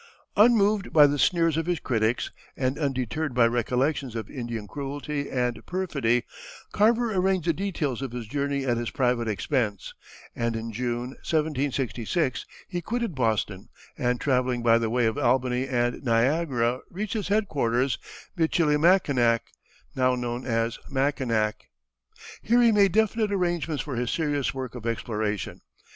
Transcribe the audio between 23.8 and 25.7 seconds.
for his serious work of exploration.